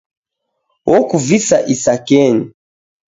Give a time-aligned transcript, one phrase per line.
[0.95, 2.45] Okuvisa isakenyi.